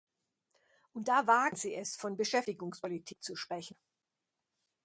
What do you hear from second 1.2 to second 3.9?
wagen Sie es, von "Beschäftigungspolitik" zu sprechen!